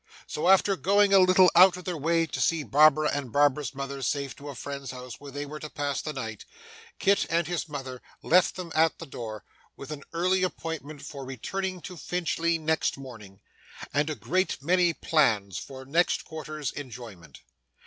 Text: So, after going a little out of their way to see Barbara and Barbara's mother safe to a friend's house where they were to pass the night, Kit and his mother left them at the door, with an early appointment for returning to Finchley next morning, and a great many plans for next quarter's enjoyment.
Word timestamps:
So, 0.25 0.47
after 0.49 0.75
going 0.75 1.13
a 1.13 1.19
little 1.19 1.51
out 1.53 1.77
of 1.77 1.85
their 1.85 1.95
way 1.95 2.25
to 2.25 2.41
see 2.41 2.63
Barbara 2.63 3.11
and 3.13 3.31
Barbara's 3.31 3.75
mother 3.75 4.01
safe 4.01 4.35
to 4.37 4.49
a 4.49 4.55
friend's 4.55 4.89
house 4.89 5.19
where 5.19 5.29
they 5.31 5.45
were 5.45 5.59
to 5.59 5.69
pass 5.69 6.01
the 6.01 6.11
night, 6.11 6.43
Kit 6.97 7.27
and 7.29 7.45
his 7.45 7.69
mother 7.69 8.01
left 8.23 8.55
them 8.55 8.71
at 8.73 8.97
the 8.97 9.05
door, 9.05 9.43
with 9.77 9.91
an 9.91 10.03
early 10.11 10.41
appointment 10.41 11.03
for 11.03 11.23
returning 11.23 11.81
to 11.81 11.97
Finchley 11.97 12.57
next 12.57 12.97
morning, 12.97 13.41
and 13.93 14.09
a 14.09 14.15
great 14.15 14.63
many 14.63 14.91
plans 14.91 15.59
for 15.59 15.85
next 15.85 16.25
quarter's 16.25 16.71
enjoyment. 16.73 17.41